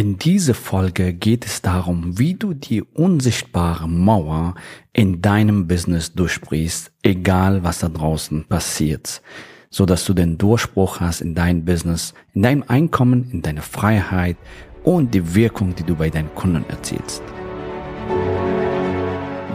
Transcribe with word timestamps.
In 0.00 0.16
dieser 0.16 0.54
Folge 0.54 1.12
geht 1.12 1.44
es 1.44 1.60
darum, 1.60 2.18
wie 2.18 2.32
du 2.32 2.54
die 2.54 2.80
unsichtbare 2.80 3.86
Mauer 3.86 4.54
in 4.94 5.20
deinem 5.20 5.66
Business 5.68 6.14
durchbrichst, 6.14 6.90
egal 7.02 7.64
was 7.64 7.80
da 7.80 7.90
draußen 7.90 8.46
passiert, 8.46 9.20
so 9.68 9.84
dass 9.84 10.06
du 10.06 10.14
den 10.14 10.38
Durchbruch 10.38 11.00
hast 11.00 11.20
in 11.20 11.34
deinem 11.34 11.66
Business, 11.66 12.14
in 12.32 12.40
deinem 12.40 12.64
Einkommen, 12.66 13.30
in 13.30 13.42
deiner 13.42 13.60
Freiheit 13.60 14.38
und 14.84 15.12
die 15.12 15.34
Wirkung, 15.34 15.74
die 15.74 15.84
du 15.84 15.94
bei 15.96 16.08
deinen 16.08 16.34
Kunden 16.34 16.64
erzielst. 16.70 17.22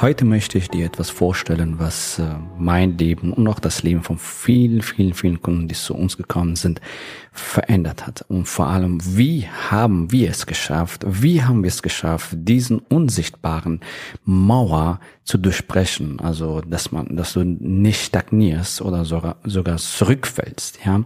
Heute 0.00 0.24
möchte 0.24 0.56
ich 0.56 0.70
dir 0.70 0.86
etwas 0.86 1.10
vorstellen, 1.10 1.74
was 1.78 2.18
äh, 2.18 2.24
mein 2.56 2.96
Leben 2.96 3.34
und 3.34 3.46
auch 3.48 3.58
das 3.58 3.82
Leben 3.82 4.02
von 4.02 4.16
vielen, 4.16 4.80
vielen, 4.80 5.12
vielen 5.12 5.42
Kunden, 5.42 5.68
die 5.68 5.74
zu 5.74 5.94
uns 5.94 6.16
gekommen 6.16 6.56
sind, 6.56 6.80
verändert 7.32 8.06
hat. 8.06 8.24
Und 8.28 8.46
vor 8.46 8.68
allem, 8.68 8.98
wie 9.04 9.46
haben 9.46 10.10
wir 10.10 10.30
es 10.30 10.46
geschafft, 10.46 11.04
wie 11.06 11.42
haben 11.42 11.62
wir 11.62 11.68
es 11.68 11.82
geschafft, 11.82 12.30
diesen 12.32 12.78
unsichtbaren 12.78 13.80
Mauer 14.24 15.00
zu 15.24 15.36
durchbrechen. 15.36 16.18
Also, 16.18 16.62
dass 16.62 16.92
man, 16.92 17.14
dass 17.14 17.34
du 17.34 17.44
nicht 17.44 18.06
stagnierst 18.06 18.80
oder 18.80 19.04
sogar, 19.04 19.36
sogar 19.44 19.76
zurückfällst, 19.76 20.78
ja. 20.82 21.04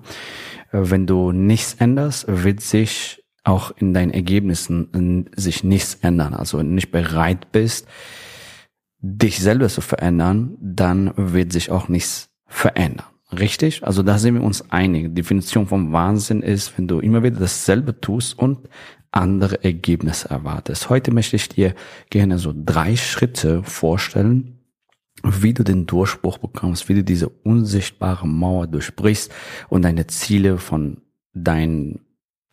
Wenn 0.71 1.09
du 1.09 1.33
nichts 1.33 1.75
änderst, 1.75 2.27
wird 2.29 2.61
sich 2.61 3.25
auch 3.43 3.73
in 3.77 3.93
deinen 3.93 4.13
Ergebnissen 4.13 5.29
sich 5.35 5.65
nichts 5.65 5.99
ändern. 6.01 6.33
Also 6.33 6.63
nicht 6.63 6.93
bereit 6.93 7.51
bist, 7.51 7.89
dich 9.07 9.39
selber 9.41 9.69
zu 9.69 9.83
verändern, 9.83 10.57
dann 10.61 11.13
wird 11.17 11.53
sich 11.53 11.71
auch 11.71 11.89
nichts 11.89 12.31
verändern. 12.47 13.07
Richtig? 13.39 13.85
Also 13.85 14.03
da 14.03 14.19
sind 14.19 14.35
wir 14.35 14.43
uns 14.43 14.71
einig. 14.71 15.09
Die 15.09 15.15
Definition 15.15 15.67
vom 15.67 15.93
Wahnsinn 15.93 16.41
ist, 16.41 16.79
wenn 16.79 16.89
du 16.89 17.01
immer 17.01 17.23
wieder 17.23 17.39
dasselbe 17.39 18.01
tust 18.01 18.39
und 18.39 18.69
andere 19.11 19.63
Ergebnisse 19.63 20.31
erwartest. 20.31 20.89
Heute 20.89 21.13
möchte 21.13 21.37
ich 21.37 21.51
dir 21.51 21.75
gerne 22.09 22.39
so 22.39 22.55
drei 22.57 22.97
Schritte 22.97 23.63
vorstellen, 23.63 24.61
wie 25.23 25.53
du 25.53 25.65
den 25.65 25.87
Durchbruch 25.87 26.39
bekommst, 26.39 26.89
wie 26.89 26.95
du 26.95 27.05
diese 27.05 27.29
unsichtbare 27.29 28.27
Mauer 28.27 28.67
durchbrichst 28.69 29.31
und 29.69 29.83
deine 29.83 30.07
Ziele 30.07 30.57
von 30.57 31.03
deinen 31.35 32.01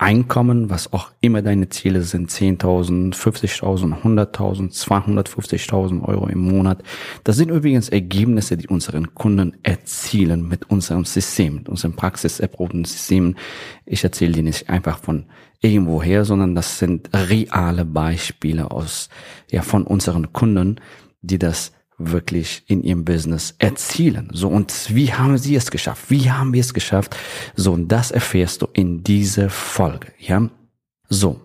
Einkommen, 0.01 0.71
was 0.71 0.93
auch 0.93 1.11
immer 1.21 1.43
deine 1.43 1.69
Ziele 1.69 2.01
sind, 2.01 2.31
10.000, 2.31 3.13
50.000, 3.13 4.01
100.000, 4.01 4.73
250.000 4.73 6.03
Euro 6.03 6.25
im 6.25 6.39
Monat. 6.39 6.81
Das 7.23 7.35
sind 7.35 7.51
übrigens 7.51 7.87
Ergebnisse, 7.89 8.57
die 8.57 8.67
unseren 8.67 9.13
Kunden 9.13 9.57
erzielen 9.61 10.47
mit 10.47 10.71
unserem 10.71 11.05
System, 11.05 11.57
mit 11.57 11.69
unserem 11.69 11.95
praxiserprobten 11.95 12.83
System. 12.83 13.35
Ich 13.85 14.03
erzähle 14.03 14.31
dir 14.31 14.43
nicht 14.43 14.71
einfach 14.71 14.97
von 14.97 15.25
irgendwoher, 15.59 16.25
sondern 16.25 16.55
das 16.55 16.79
sind 16.79 17.11
reale 17.13 17.85
Beispiele 17.85 18.71
aus, 18.71 19.07
ja, 19.51 19.61
von 19.61 19.83
unseren 19.83 20.33
Kunden, 20.33 20.81
die 21.21 21.37
das 21.37 21.73
wirklich 22.09 22.63
in 22.67 22.83
ihrem 22.83 23.05
Business 23.05 23.55
erzielen. 23.59 24.29
So, 24.33 24.47
und 24.47 24.95
wie 24.95 25.13
haben 25.13 25.37
sie 25.37 25.55
es 25.55 25.69
geschafft? 25.69 26.09
Wie 26.09 26.31
haben 26.31 26.53
wir 26.53 26.61
es 26.61 26.73
geschafft? 26.73 27.15
So, 27.55 27.73
und 27.73 27.89
das 27.89 28.11
erfährst 28.11 28.61
du 28.61 28.67
in 28.73 29.03
dieser 29.03 29.49
Folge, 29.49 30.07
ja? 30.17 30.49
So. 31.09 31.41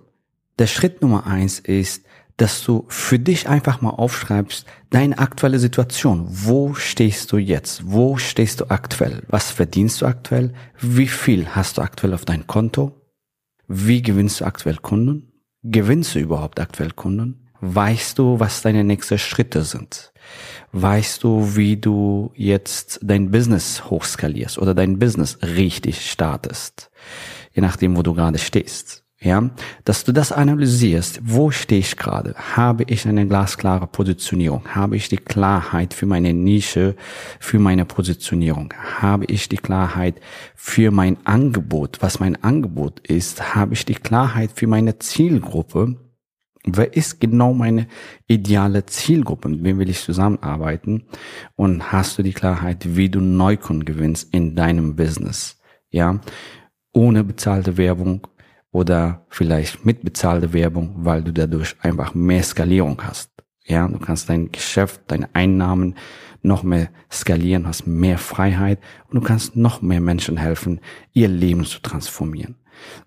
Der 0.59 0.67
Schritt 0.67 1.03
Nummer 1.03 1.27
eins 1.27 1.59
ist, 1.59 2.03
dass 2.37 2.63
du 2.65 2.85
für 2.89 3.19
dich 3.19 3.49
einfach 3.49 3.81
mal 3.81 3.91
aufschreibst, 3.91 4.67
deine 4.91 5.19
aktuelle 5.19 5.59
Situation. 5.59 6.27
Wo 6.29 6.75
stehst 6.75 7.33
du 7.33 7.39
jetzt? 7.39 7.91
Wo 7.91 8.19
stehst 8.19 8.61
du 8.61 8.71
aktuell? 8.71 9.23
Was 9.29 9.51
verdienst 9.51 10.03
du 10.03 10.07
aktuell? 10.07 10.53
Wie 10.81 11.09
viel 11.09 11.49
hast 11.49 11.79
du 11.79 11.83
aktuell 11.83 12.15
auf 12.15 12.25
dein 12.25 12.47
Konto? 12.47 13.01
Wie 13.69 14.03
gewinnst 14.03 14.41
du 14.41 14.45
aktuell 14.45 14.77
Kunden? 14.77 15.33
Gewinnst 15.63 16.15
du 16.15 16.19
überhaupt 16.19 16.61
aktuell 16.61 16.93
Kunden? 16.93 17.46
Weißt 17.61 18.19
du, 18.19 18.39
was 18.41 18.63
deine 18.63 18.85
nächsten 18.85 19.19
Schritte 19.19 19.63
sind? 19.63 20.13
Weißt 20.73 21.23
du, 21.25 21.57
wie 21.57 21.77
du 21.77 22.33
jetzt 22.35 23.01
dein 23.03 23.31
Business 23.31 23.89
hochskalierst 23.89 24.59
oder 24.59 24.75
dein 24.75 24.99
Business 24.99 25.39
richtig 25.43 26.11
startest? 26.11 26.91
Je 27.53 27.63
nachdem, 27.63 27.97
wo 27.97 28.03
du 28.03 28.15
gerade 28.15 28.39
stehst. 28.39 29.03
Ja, 29.19 29.51
dass 29.85 30.05
du 30.05 30.13
das 30.13 30.31
analysierst. 30.31 31.21
Wo 31.23 31.51
stehe 31.51 31.81
ich 31.81 31.97
gerade? 31.97 32.35
Habe 32.55 32.85
ich 32.87 33.09
eine 33.09 33.27
glasklare 33.27 33.87
Positionierung? 33.87 34.69
Habe 34.75 34.97
ich 34.97 35.09
die 35.09 35.17
Klarheit 35.17 35.95
für 35.95 36.05
meine 36.05 36.35
Nische, 36.35 36.95
für 37.41 37.59
meine 37.59 37.87
Positionierung? 37.87 38.75
Habe 39.01 39.25
ich 39.25 39.49
die 39.49 39.57
Klarheit 39.57 40.21
für 40.55 40.91
mein 40.91 41.17
Angebot? 41.25 41.97
Was 42.03 42.21
mein 42.21 42.43
Angebot 42.45 43.01
ist? 43.01 43.55
Habe 43.55 43.73
ich 43.73 43.87
die 43.87 43.95
Klarheit 43.95 44.51
für 44.55 44.67
meine 44.67 44.99
Zielgruppe? 44.99 45.97
Wer 46.69 46.97
ist 46.97 47.21
genau 47.21 47.55
meine 47.55 47.87
ideale 48.27 48.85
Zielgruppe? 48.87 49.49
Mit 49.49 49.63
wem 49.63 49.79
will 49.79 49.89
ich 49.89 50.03
zusammenarbeiten? 50.03 51.05
Und 51.55 51.93
hast 51.93 52.19
du 52.19 52.25
die 52.25 52.33
Klarheit, 52.33 52.97
wie 52.97 53.09
du 53.09 53.21
Neukunden 53.21 53.85
gewinnst 53.85 54.35
in 54.35 54.57
deinem 54.57 54.97
Business? 54.97 55.61
Ja, 55.91 56.21
ohne 56.93 57.23
bezahlte 57.23 57.77
Werbung 57.77 58.27
oder 58.73 59.27
vielleicht 59.29 59.87
mit 59.87 60.03
bezahlter 60.03 60.53
Werbung, 60.53 60.93
weil 60.99 61.23
du 61.23 61.33
dadurch 61.33 61.77
einfach 61.83 62.15
mehr 62.15 62.43
Skalierung 62.43 63.01
hast. 63.01 63.31
Ja, 63.65 63.87
du 63.87 63.99
kannst 63.99 64.29
dein 64.29 64.51
Geschäft, 64.51 65.03
deine 65.07 65.33
Einnahmen 65.35 65.95
noch 66.43 66.65
mehr 66.65 66.91
skalieren, 67.11 67.67
hast 67.67 67.87
mehr 67.87 68.19
Freiheit 68.19 68.81
und 69.09 69.15
du 69.15 69.21
kannst 69.21 69.55
noch 69.55 69.83
mehr 69.83 70.01
Menschen 70.01 70.37
helfen, 70.37 70.81
ihr 71.13 71.29
Leben 71.29 71.65
zu 71.65 71.81
transformieren. 71.81 72.57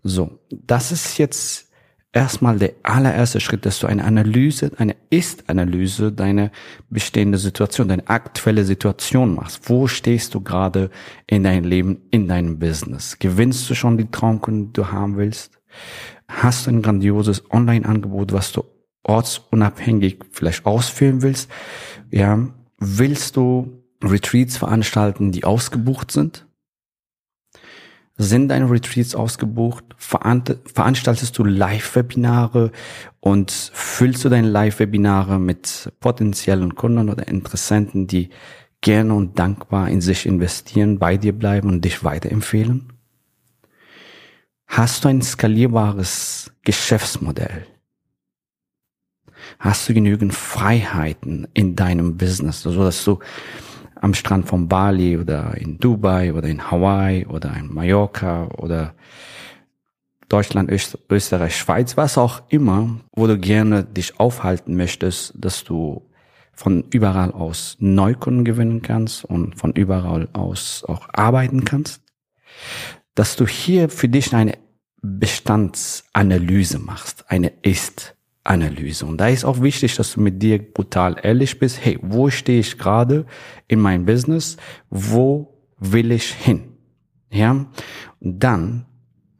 So, 0.01 0.39
das 0.49 0.91
ist 0.91 1.17
jetzt 1.17 1.68
erstmal 2.11 2.57
der 2.57 2.73
allererste 2.83 3.39
Schritt, 3.39 3.65
dass 3.65 3.79
du 3.79 3.87
eine 3.87 4.03
Analyse, 4.03 4.71
eine 4.77 4.95
Ist-Analyse 5.09 6.11
deiner 6.11 6.51
bestehende 6.89 7.37
Situation, 7.37 7.87
deine 7.87 8.07
aktuelle 8.07 8.65
Situation 8.65 9.35
machst. 9.35 9.69
Wo 9.69 9.87
stehst 9.87 10.33
du 10.33 10.41
gerade 10.41 10.89
in 11.27 11.43
deinem 11.43 11.65
Leben, 11.65 12.01
in 12.11 12.27
deinem 12.27 12.59
Business? 12.59 13.19
Gewinnst 13.19 13.69
du 13.69 13.75
schon 13.75 13.97
die 13.97 14.09
Traumkunden, 14.09 14.67
die 14.67 14.73
du 14.73 14.91
haben 14.91 15.17
willst? 15.17 15.59
Hast 16.27 16.65
du 16.65 16.71
ein 16.71 16.81
grandioses 16.81 17.43
Online-Angebot, 17.51 18.33
was 18.33 18.51
du 18.51 18.63
ortsunabhängig 19.03 20.19
vielleicht 20.31 20.65
ausführen 20.65 21.21
willst? 21.21 21.49
Ja, 22.11 22.47
willst 22.79 23.35
du 23.35 23.83
Retreats 24.03 24.57
veranstalten, 24.57 25.31
die 25.31 25.43
ausgebucht 25.43 26.11
sind? 26.11 26.47
Sind 28.21 28.49
deine 28.49 28.69
Retreats 28.69 29.15
ausgebucht? 29.15 29.85
Veranstaltest 29.97 31.37
du 31.37 31.45
Live-Webinare 31.45 32.73
und 33.21 33.49
füllst 33.49 34.25
du 34.25 34.29
deine 34.29 34.49
Live-Webinare 34.49 35.39
mit 35.39 35.93
potenziellen 36.01 36.75
Kunden 36.75 37.07
oder 37.07 37.29
Interessenten, 37.29 38.07
die 38.07 38.29
gerne 38.81 39.13
und 39.13 39.39
dankbar 39.39 39.87
in 39.87 40.01
sich 40.01 40.25
investieren, 40.25 40.99
bei 40.99 41.15
dir 41.15 41.31
bleiben 41.31 41.69
und 41.69 41.85
dich 41.85 42.03
weiterempfehlen? 42.03 42.91
Hast 44.67 45.05
du 45.05 45.07
ein 45.07 45.21
skalierbares 45.21 46.51
Geschäftsmodell? 46.63 47.67
Hast 49.59 49.87
du 49.87 49.93
genügend 49.93 50.33
Freiheiten 50.33 51.47
in 51.53 51.77
deinem 51.77 52.17
Business, 52.17 52.63
so 52.63 52.83
dass 52.83 53.01
du 53.05 53.19
am 54.01 54.13
Strand 54.13 54.47
von 54.47 54.67
Bali 54.67 55.17
oder 55.17 55.55
in 55.57 55.77
Dubai 55.77 56.33
oder 56.33 56.47
in 56.47 56.71
Hawaii 56.71 57.25
oder 57.25 57.55
in 57.55 57.73
Mallorca 57.73 58.47
oder 58.57 58.93
Deutschland, 60.29 60.71
Österreich, 61.09 61.57
Schweiz, 61.57 61.97
was 61.97 62.17
auch 62.17 62.43
immer, 62.49 62.99
wo 63.15 63.25
du 63.27 63.37
gerne 63.37 63.83
dich 63.83 64.19
aufhalten 64.19 64.75
möchtest, 64.75 65.33
dass 65.35 65.63
du 65.63 66.07
von 66.53 66.83
überall 66.91 67.31
aus 67.31 67.77
Neukunden 67.79 68.45
gewinnen 68.45 68.81
kannst 68.81 69.25
und 69.25 69.57
von 69.57 69.73
überall 69.73 70.29
aus 70.33 70.83
auch 70.87 71.07
arbeiten 71.13 71.65
kannst, 71.65 72.01
dass 73.15 73.35
du 73.37 73.47
hier 73.47 73.89
für 73.89 74.07
dich 74.07 74.35
eine 74.35 74.57
Bestandsanalyse 75.01 76.79
machst, 76.79 77.25
eine 77.29 77.51
Ist-Analyse. 78.49 79.05
Und 79.05 79.17
da 79.17 79.27
ist 79.27 79.45
auch 79.45 79.61
wichtig, 79.61 79.95
dass 79.95 80.13
du 80.13 80.21
mit 80.21 80.41
dir 80.41 80.57
brutal 80.59 81.17
ehrlich 81.21 81.59
bist. 81.59 81.83
Hey, 81.83 81.99
wo 82.01 82.29
stehe 82.29 82.59
ich 82.59 82.77
gerade 82.77 83.25
in 83.67 83.79
meinem 83.79 84.05
Business? 84.05 84.57
Wo 84.89 85.53
will 85.77 86.11
ich 86.11 86.33
hin? 86.33 86.63
Ja, 87.31 87.51
und 87.51 88.39
dann, 88.43 88.85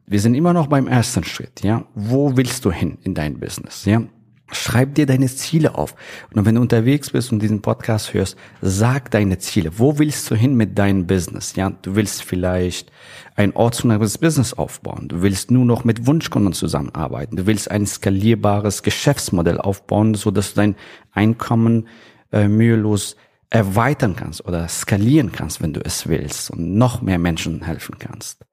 wir 0.06 0.20
sind 0.20 0.34
immer 0.34 0.52
noch 0.52 0.68
beim 0.68 0.86
ersten 0.86 1.24
Schritt. 1.24 1.62
Ja, 1.62 1.86
wo 1.94 2.36
willst 2.36 2.64
du 2.64 2.70
hin 2.70 2.98
in 3.02 3.14
dein 3.14 3.40
Business? 3.40 3.84
Ja, 3.84 4.02
Schreib 4.52 4.94
dir 4.94 5.06
deine 5.06 5.28
Ziele 5.28 5.76
auf. 5.76 5.94
Und 6.34 6.44
wenn 6.44 6.56
du 6.56 6.60
unterwegs 6.60 7.10
bist 7.10 7.32
und 7.32 7.40
diesen 7.40 7.62
Podcast 7.62 8.14
hörst, 8.14 8.36
sag 8.60 9.10
deine 9.10 9.38
Ziele. 9.38 9.78
Wo 9.78 9.98
willst 9.98 10.30
du 10.30 10.34
hin 10.34 10.54
mit 10.54 10.78
deinem 10.78 11.06
Business? 11.06 11.54
Ja, 11.56 11.70
du 11.70 11.94
willst 11.94 12.22
vielleicht 12.22 12.90
ein 13.36 13.54
ortsunabhängiges 13.54 14.18
Business 14.18 14.52
aufbauen. 14.52 15.08
Du 15.08 15.22
willst 15.22 15.50
nur 15.50 15.64
noch 15.64 15.84
mit 15.84 16.06
Wunschkunden 16.06 16.52
zusammenarbeiten. 16.52 17.36
Du 17.36 17.46
willst 17.46 17.70
ein 17.70 17.86
skalierbares 17.86 18.82
Geschäftsmodell 18.82 19.58
aufbauen, 19.58 20.14
so 20.14 20.30
dass 20.30 20.54
du 20.54 20.56
dein 20.56 20.76
Einkommen 21.12 21.88
äh, 22.32 22.48
mühelos 22.48 23.16
erweitern 23.50 24.14
kannst 24.16 24.44
oder 24.44 24.68
skalieren 24.68 25.32
kannst, 25.32 25.60
wenn 25.60 25.72
du 25.72 25.80
es 25.84 26.08
willst 26.08 26.50
und 26.50 26.76
noch 26.76 27.02
mehr 27.02 27.18
Menschen 27.18 27.64
helfen 27.64 27.96
kannst 27.98 28.44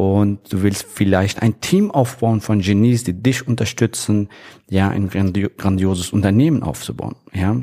und 0.00 0.50
du 0.50 0.62
willst 0.62 0.86
vielleicht 0.88 1.42
ein 1.42 1.60
Team 1.60 1.90
aufbauen 1.90 2.40
von 2.40 2.60
Genies, 2.60 3.04
die 3.04 3.12
dich 3.12 3.46
unterstützen, 3.46 4.30
ja, 4.70 4.88
ein 4.88 5.10
grandioses 5.10 6.10
Unternehmen 6.14 6.62
aufzubauen, 6.62 7.16
ja. 7.34 7.60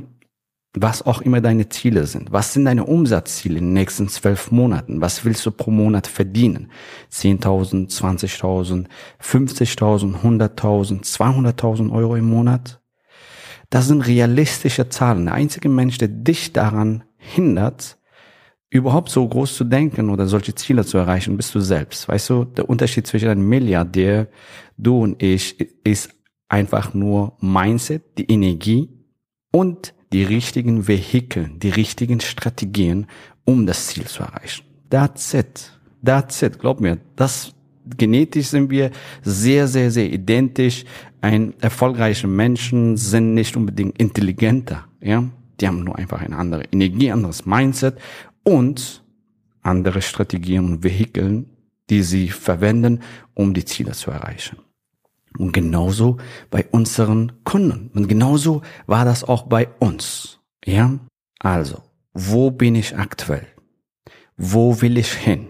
Was 0.75 1.03
auch 1.03 1.21
immer 1.21 1.41
deine 1.41 1.69
Ziele 1.69 2.05
sind. 2.05 2.31
Was 2.31 2.53
sind 2.53 2.65
deine 2.65 2.85
Umsatzziele 2.85 3.57
in 3.57 3.65
den 3.65 3.73
nächsten 3.73 4.07
zwölf 4.09 4.51
Monaten? 4.51 5.01
Was 5.01 5.25
willst 5.25 5.43
du 5.47 5.51
pro 5.51 5.71
Monat 5.71 6.05
verdienen? 6.05 6.69
10.000, 7.11 7.89
20.000, 7.89 8.85
50.000, 9.19 10.21
100.000, 10.21 11.03
200.000 11.03 11.91
Euro 11.91 12.15
im 12.15 12.25
Monat? 12.25 12.79
Das 13.71 13.87
sind 13.87 14.05
realistische 14.05 14.89
Zahlen. 14.89 15.25
Der 15.25 15.33
einzige 15.33 15.69
Mensch, 15.69 15.97
der 15.97 16.09
dich 16.09 16.53
daran 16.53 17.03
hindert, 17.17 17.97
überhaupt 18.69 19.09
so 19.09 19.27
groß 19.27 19.55
zu 19.55 19.63
denken 19.63 20.09
oder 20.09 20.27
solche 20.27 20.53
Ziele 20.55 20.85
zu 20.85 20.97
erreichen, 20.97 21.37
bist 21.37 21.55
du 21.55 21.59
selbst. 21.59 22.07
Weißt 22.07 22.29
du, 22.29 22.43
der 22.43 22.69
Unterschied 22.69 23.07
zwischen 23.07 23.29
einem 23.29 23.47
Milliardär, 23.47 24.27
du 24.77 25.03
und 25.03 25.21
ich, 25.23 25.59
ist 25.83 26.09
einfach 26.49 26.93
nur 26.93 27.37
Mindset, 27.39 28.17
die 28.17 28.29
Energie 28.31 28.89
und 29.51 29.93
die 30.13 30.23
richtigen 30.23 30.87
Vehikel, 30.87 31.49
die 31.55 31.69
richtigen 31.69 32.19
Strategien, 32.19 33.07
um 33.45 33.65
das 33.65 33.87
Ziel 33.87 34.05
zu 34.05 34.23
erreichen. 34.23 34.65
That's 34.89 35.33
it. 35.33 35.71
That's 36.03 36.41
it. 36.41 36.59
Glaub 36.59 36.79
mir, 36.79 36.97
das 37.15 37.53
genetisch 37.97 38.47
sind 38.47 38.69
wir 38.69 38.91
sehr, 39.23 39.67
sehr, 39.67 39.91
sehr 39.91 40.11
identisch. 40.11 40.85
Ein 41.21 41.53
erfolgreicher 41.59 42.27
Menschen 42.27 42.97
sind 42.97 43.33
nicht 43.33 43.55
unbedingt 43.55 43.97
intelligenter, 43.97 44.85
ja. 45.01 45.23
Die 45.59 45.67
haben 45.67 45.83
nur 45.83 45.97
einfach 45.97 46.21
eine 46.21 46.37
andere 46.37 46.65
Energie, 46.71 47.11
anderes 47.11 47.47
Mindset 47.47 47.97
und 48.47 49.03
andere 49.61 50.01
Strategien 50.01 50.63
und 50.63 50.83
Vehikeln, 50.83 51.49
die 51.89 52.01
sie 52.01 52.29
verwenden, 52.29 53.01
um 53.33 53.53
die 53.53 53.65
Ziele 53.65 53.91
zu 53.91 54.09
erreichen. 54.09 54.59
Und 55.37 55.51
genauso 55.51 56.15
bei 56.49 56.65
unseren 56.71 57.43
Kunden. 57.43 57.91
Und 57.93 58.07
genauso 58.07 58.61
war 58.85 59.03
das 59.03 59.25
auch 59.25 59.43
bei 59.43 59.67
uns. 59.79 60.39
Ja? 60.63 60.97
Also, 61.39 61.83
wo 62.13 62.49
bin 62.49 62.75
ich 62.75 62.97
aktuell? 62.97 63.45
Wo 64.37 64.81
will 64.81 64.97
ich 64.97 65.11
hin? 65.11 65.49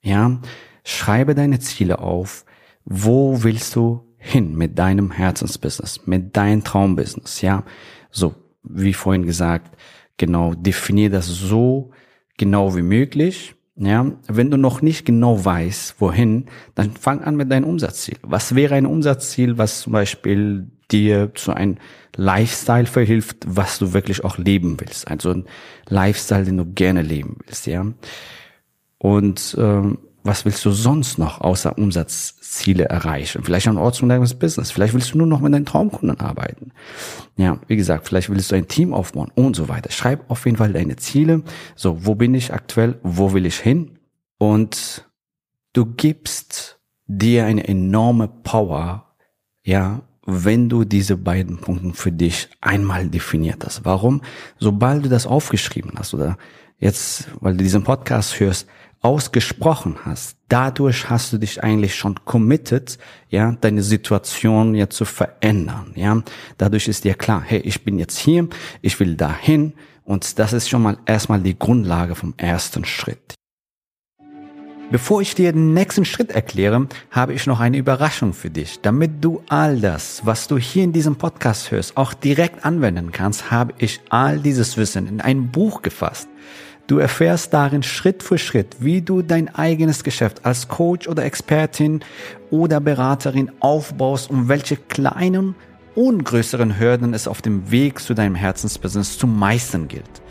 Ja? 0.00 0.40
Schreibe 0.84 1.34
deine 1.34 1.58
Ziele 1.58 1.98
auf. 1.98 2.44
Wo 2.84 3.42
willst 3.42 3.74
du 3.74 4.14
hin 4.18 4.54
mit 4.54 4.78
deinem 4.78 5.10
Herzensbusiness, 5.10 6.06
mit 6.06 6.36
deinem 6.36 6.62
Traumbusiness? 6.62 7.40
Ja? 7.40 7.64
So, 8.12 8.36
wie 8.62 8.94
vorhin 8.94 9.26
gesagt, 9.26 9.76
genau, 10.16 10.54
definier 10.54 11.10
das 11.10 11.26
so, 11.26 11.90
genau 12.36 12.76
wie 12.76 12.82
möglich. 12.82 13.54
Ja, 13.78 14.10
wenn 14.26 14.50
du 14.50 14.56
noch 14.56 14.80
nicht 14.80 15.04
genau 15.04 15.44
weißt, 15.44 15.96
wohin, 16.00 16.46
dann 16.74 16.92
fang 16.92 17.22
an 17.22 17.36
mit 17.36 17.52
deinem 17.52 17.64
Umsatzziel. 17.64 18.16
Was 18.22 18.54
wäre 18.54 18.74
ein 18.74 18.86
Umsatzziel, 18.86 19.58
was 19.58 19.82
zum 19.82 19.92
Beispiel 19.92 20.70
dir 20.90 21.32
zu 21.34 21.52
einem 21.52 21.76
Lifestyle 22.16 22.86
verhilft, 22.86 23.44
was 23.46 23.78
du 23.78 23.92
wirklich 23.92 24.24
auch 24.24 24.38
leben 24.38 24.80
willst? 24.80 25.08
Also 25.08 25.30
ein 25.30 25.44
Lifestyle, 25.90 26.44
den 26.44 26.56
du 26.56 26.64
gerne 26.64 27.02
leben 27.02 27.36
willst, 27.44 27.66
ja. 27.66 27.84
Und 28.96 29.54
ähm, 29.58 29.98
was 30.26 30.44
willst 30.44 30.64
du 30.64 30.70
sonst 30.70 31.18
noch 31.18 31.40
außer 31.40 31.78
Umsatzziele 31.78 32.84
erreichen? 32.84 33.42
Vielleicht 33.44 33.68
ein 33.68 33.78
ortsunabhängiges 33.78 34.34
Business. 34.34 34.70
Vielleicht 34.70 34.94
willst 34.94 35.14
du 35.14 35.18
nur 35.18 35.26
noch 35.26 35.40
mit 35.40 35.54
deinen 35.54 35.66
Traumkunden 35.66 36.18
arbeiten. 36.20 36.72
Ja, 37.36 37.58
wie 37.66 37.76
gesagt, 37.76 38.06
vielleicht 38.06 38.30
willst 38.30 38.50
du 38.50 38.56
ein 38.56 38.68
Team 38.68 38.92
aufbauen 38.92 39.30
und 39.34 39.56
so 39.56 39.68
weiter. 39.68 39.90
Schreib 39.90 40.30
auf 40.30 40.44
jeden 40.44 40.56
Fall 40.56 40.72
deine 40.72 40.96
Ziele. 40.96 41.42
So, 41.74 42.04
wo 42.06 42.14
bin 42.14 42.34
ich 42.34 42.52
aktuell? 42.52 42.98
Wo 43.02 43.32
will 43.32 43.46
ich 43.46 43.58
hin? 43.58 43.98
Und 44.38 45.08
du 45.72 45.86
gibst 45.86 46.80
dir 47.06 47.46
eine 47.46 47.66
enorme 47.66 48.28
Power, 48.28 49.14
ja, 49.62 50.02
wenn 50.26 50.68
du 50.68 50.84
diese 50.84 51.16
beiden 51.16 51.58
Punkte 51.58 51.94
für 51.94 52.10
dich 52.10 52.48
einmal 52.60 53.08
definiert 53.08 53.64
hast. 53.64 53.84
Warum? 53.84 54.22
Sobald 54.58 55.04
du 55.04 55.08
das 55.08 55.26
aufgeschrieben 55.26 55.92
hast 55.96 56.14
oder 56.14 56.36
jetzt, 56.78 57.28
weil 57.40 57.56
du 57.56 57.62
diesen 57.62 57.84
Podcast 57.84 58.40
hörst, 58.40 58.66
ausgesprochen 59.00 59.96
hast, 60.04 60.36
dadurch 60.48 61.08
hast 61.10 61.32
du 61.32 61.38
dich 61.38 61.62
eigentlich 61.62 61.94
schon 61.94 62.16
committed, 62.24 62.98
ja, 63.28 63.52
deine 63.60 63.82
Situation 63.82 64.74
jetzt 64.74 64.96
zu 64.96 65.04
verändern, 65.04 65.92
ja. 65.94 66.22
Dadurch 66.58 66.88
ist 66.88 67.04
dir 67.04 67.14
klar, 67.14 67.42
hey, 67.44 67.60
ich 67.60 67.84
bin 67.84 67.98
jetzt 67.98 68.18
hier, 68.18 68.48
ich 68.82 68.98
will 68.98 69.16
dahin 69.16 69.74
und 70.04 70.38
das 70.38 70.52
ist 70.52 70.68
schon 70.68 70.82
mal 70.82 70.98
erstmal 71.06 71.40
die 71.40 71.58
Grundlage 71.58 72.14
vom 72.14 72.34
ersten 72.36 72.84
Schritt. 72.84 73.34
Bevor 74.88 75.20
ich 75.20 75.34
dir 75.34 75.52
den 75.52 75.74
nächsten 75.74 76.04
Schritt 76.04 76.30
erkläre, 76.30 76.86
habe 77.10 77.32
ich 77.32 77.46
noch 77.46 77.58
eine 77.58 77.76
Überraschung 77.76 78.32
für 78.32 78.50
dich. 78.50 78.80
Damit 78.82 79.24
du 79.24 79.42
all 79.48 79.80
das, 79.80 80.24
was 80.24 80.46
du 80.46 80.58
hier 80.58 80.84
in 80.84 80.92
diesem 80.92 81.16
Podcast 81.16 81.72
hörst, 81.72 81.96
auch 81.96 82.14
direkt 82.14 82.64
anwenden 82.64 83.10
kannst, 83.10 83.50
habe 83.50 83.74
ich 83.78 84.00
all 84.10 84.38
dieses 84.38 84.76
Wissen 84.76 85.08
in 85.08 85.20
ein 85.20 85.50
Buch 85.50 85.82
gefasst. 85.82 86.28
Du 86.86 86.98
erfährst 86.98 87.52
darin 87.52 87.82
Schritt 87.82 88.22
für 88.22 88.38
Schritt, 88.38 88.76
wie 88.78 89.02
du 89.02 89.22
dein 89.22 89.52
eigenes 89.52 90.04
Geschäft 90.04 90.46
als 90.46 90.68
Coach 90.68 91.08
oder 91.08 91.24
Expertin 91.24 91.98
oder 92.52 92.78
Beraterin 92.78 93.50
aufbaust 93.58 94.30
und 94.30 94.48
welche 94.48 94.76
kleinen 94.76 95.56
und 95.96 96.22
größeren 96.22 96.78
Hürden 96.78 97.12
es 97.12 97.26
auf 97.26 97.42
dem 97.42 97.72
Weg 97.72 97.98
zu 97.98 98.14
deinem 98.14 98.36
Herzensbusiness 98.36 99.18
zu 99.18 99.26
meistern 99.26 99.88
gilt. 99.88 100.22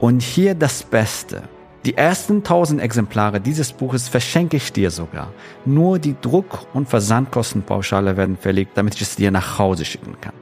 Und 0.00 0.20
hier 0.20 0.54
das 0.54 0.82
Beste. 0.82 1.44
Die 1.84 1.96
ersten 1.96 2.36
1000 2.36 2.80
Exemplare 2.80 3.40
dieses 3.40 3.72
Buches 3.72 4.08
verschenke 4.08 4.56
ich 4.56 4.72
dir 4.72 4.92
sogar. 4.92 5.32
Nur 5.64 5.98
die 5.98 6.14
Druck- 6.20 6.66
und 6.74 6.88
Versandkostenpauschale 6.88 8.16
werden 8.16 8.36
verlegt, 8.36 8.76
damit 8.76 8.94
ich 8.94 9.02
es 9.02 9.16
dir 9.16 9.32
nach 9.32 9.58
Hause 9.58 9.84
schicken 9.84 10.16
kann. 10.20 10.34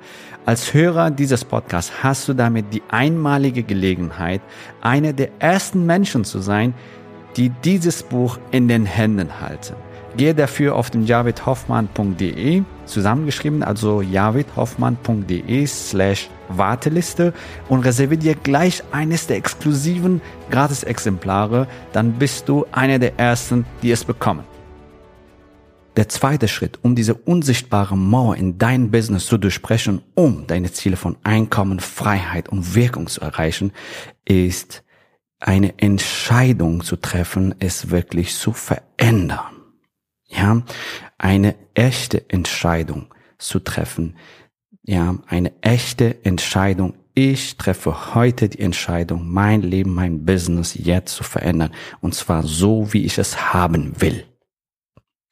Als 0.45 0.75
Hörer 0.75 1.11
dieses 1.11 1.45
Podcasts 1.45 2.03
hast 2.03 2.29
du 2.29 2.35
damit 2.35 2.75
die 2.75 2.83
einmalige 2.91 3.63
Gelegenheit, 3.63 4.43
einer 4.83 5.15
der 5.15 5.31
ersten 5.39 5.87
Menschen 5.87 6.25
zu 6.25 6.41
sein, 6.41 6.75
die 7.37 7.49
dieses 7.49 8.03
Buch 8.03 8.39
in 8.51 8.69
den 8.69 8.85
Händen 8.85 9.41
halten. 9.41 9.77
Gehe 10.17 10.35
dafür 10.35 10.75
auf 10.75 10.91
den 10.91 11.07
javidhoffmann.de, 11.07 12.63
zusammengeschrieben, 12.85 13.63
also 13.63 14.03
javidhoffmann.de 14.03 15.67
slash 15.67 16.29
Warteliste 16.49 17.33
und 17.69 17.85
reserviere 17.85 18.21
dir 18.21 18.35
gleich 18.35 18.83
eines 18.91 19.29
der 19.29 19.37
exklusiven 19.37 20.21
Gratis-Exemplare, 20.51 21.69
dann 21.93 22.15
bist 22.15 22.49
du 22.49 22.67
einer 22.73 22.99
der 22.99 23.19
ersten, 23.19 23.65
die 23.83 23.93
es 23.93 24.05
bekommen. 24.05 24.45
Der 25.97 26.09
zweite 26.09 26.49
Schritt, 26.49 26.79
um 26.83 26.95
diese 26.95 27.15
unsichtbare 27.15 27.97
Mauer 27.97 28.37
in 28.37 28.59
dein 28.59 28.91
Business 28.91 29.27
zu 29.27 29.39
durchbrechen, 29.39 30.03
um 30.15 30.47
deine 30.47 30.73
Ziele 30.73 30.97
von 30.97 31.17
Einkommen, 31.25 31.81
Freiheit 31.81 32.49
und 32.49 32.75
Wirkung 32.75 33.07
zu 33.07 33.21
erreichen, 33.21 33.73
ist 34.25 34.83
eine 35.41 35.79
Entscheidung 35.79 36.83
zu 36.85 36.97
treffen, 36.97 37.55
es 37.59 37.91
wirklich 37.91 38.35
zu 38.35 38.53
verändern. 38.53 39.60
Ja, 40.31 40.63
eine 41.19 41.57
echte 41.75 42.31
Entscheidung 42.31 43.13
zu 43.39 43.59
treffen. 43.59 44.17
Ja, 44.83 45.19
eine 45.27 45.53
echte 45.61 46.25
Entscheidung. 46.25 46.95
Ich 47.15 47.57
treffe 47.57 48.15
heute 48.15 48.49
die 48.49 48.61
Entscheidung, 48.61 49.29
mein 49.29 49.63
Leben, 49.63 49.93
mein 49.93 50.25
Business 50.25 50.75
jetzt 50.75 51.15
zu 51.15 51.25
verändern. 51.25 51.73
Und 52.01 52.15
zwar 52.15 52.45
so, 52.45 52.93
wie 52.93 53.05
ich 53.05 53.19
es 53.19 53.53
haben 53.53 54.01
will. 54.01 54.25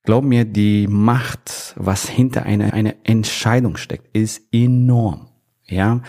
Glaub 0.03 0.25
mir, 0.25 0.45
die 0.45 0.87
Macht, 0.89 1.75
was 1.77 2.09
hinter 2.09 2.43
einer, 2.45 2.73
einer 2.73 2.95
Entscheidung 3.05 3.77
steckt, 3.77 4.17
ist 4.17 4.43
enorm. 4.53 5.28
Ja, 5.71 6.01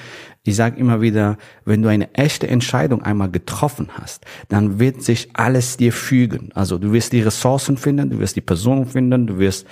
ich 0.43 0.55
sage 0.55 0.79
immer 0.79 1.01
wieder, 1.01 1.37
wenn 1.65 1.81
du 1.81 1.89
eine 1.89 2.13
echte 2.13 2.47
Entscheidung 2.47 3.01
einmal 3.03 3.29
getroffen 3.29 3.89
hast, 3.93 4.25
dann 4.47 4.79
wird 4.79 5.03
sich 5.03 5.29
alles 5.33 5.75
dir 5.75 5.91
fügen. 5.91 6.51
Also 6.53 6.77
du 6.77 6.93
wirst 6.93 7.11
die 7.11 7.21
Ressourcen 7.21 7.75
finden, 7.75 8.09
du 8.09 8.19
wirst 8.19 8.37
die 8.37 8.41
Personen 8.41 8.85
finden, 8.85 9.27
du 9.27 9.37
wirst 9.37 9.67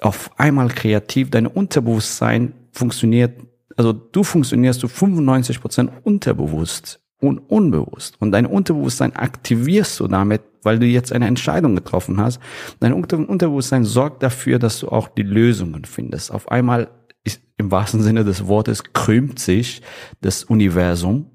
auf 0.00 0.30
einmal 0.38 0.68
kreativ. 0.68 1.30
Dein 1.30 1.46
Unterbewusstsein 1.46 2.52
funktioniert, 2.72 3.40
also 3.76 3.92
du 3.92 4.24
funktionierst 4.24 4.80
zu 4.80 4.88
95 4.88 5.60
Prozent 5.60 5.92
unterbewusst 6.02 7.00
und 7.20 7.38
unbewusst. 7.38 8.16
Und 8.20 8.32
dein 8.32 8.46
Unterbewusstsein 8.46 9.14
aktivierst 9.14 10.00
du 10.00 10.08
damit, 10.08 10.42
weil 10.62 10.80
du 10.80 10.86
jetzt 10.86 11.12
eine 11.12 11.26
Entscheidung 11.26 11.76
getroffen 11.76 12.20
hast. 12.20 12.40
Dein 12.80 12.92
Unterbewusstsein 12.92 13.84
sorgt 13.84 14.22
dafür, 14.24 14.58
dass 14.58 14.80
du 14.80 14.88
auch 14.88 15.08
die 15.08 15.22
Lösungen 15.22 15.84
findest. 15.84 16.32
Auf 16.32 16.50
einmal 16.50 16.88
ist, 17.34 17.42
im 17.56 17.70
wahrsten 17.70 18.02
Sinne 18.02 18.24
des 18.24 18.46
Wortes 18.46 18.92
krümmt 18.92 19.38
sich 19.38 19.82
das 20.20 20.44
Universum 20.44 21.30